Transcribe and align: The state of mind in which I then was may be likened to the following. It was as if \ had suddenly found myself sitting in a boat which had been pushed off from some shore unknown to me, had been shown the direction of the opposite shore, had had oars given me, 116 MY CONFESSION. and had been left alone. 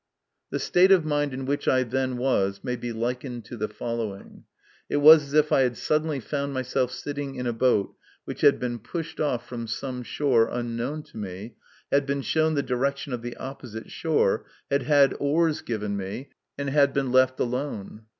The 0.49 0.57
state 0.57 0.91
of 0.91 1.05
mind 1.05 1.31
in 1.31 1.45
which 1.45 1.67
I 1.67 1.83
then 1.83 2.17
was 2.17 2.61
may 2.63 2.75
be 2.75 2.91
likened 2.91 3.45
to 3.45 3.55
the 3.55 3.67
following. 3.67 4.45
It 4.89 4.95
was 4.97 5.21
as 5.21 5.35
if 5.35 5.49
\ 5.49 5.49
had 5.49 5.77
suddenly 5.77 6.19
found 6.19 6.55
myself 6.55 6.89
sitting 6.91 7.35
in 7.35 7.45
a 7.45 7.53
boat 7.53 7.93
which 8.25 8.41
had 8.41 8.59
been 8.59 8.79
pushed 8.79 9.19
off 9.19 9.47
from 9.47 9.67
some 9.67 10.01
shore 10.01 10.47
unknown 10.51 11.03
to 11.03 11.17
me, 11.17 11.53
had 11.91 12.07
been 12.07 12.23
shown 12.23 12.55
the 12.55 12.63
direction 12.63 13.13
of 13.13 13.21
the 13.21 13.37
opposite 13.37 13.91
shore, 13.91 14.47
had 14.71 14.81
had 14.81 15.15
oars 15.19 15.61
given 15.61 15.95
me, 15.95 16.29
116 16.55 16.55
MY 16.57 16.57
CONFESSION. 16.57 16.57
and 16.57 16.69
had 16.71 16.93
been 16.95 17.11
left 17.11 17.39
alone. 17.39 18.01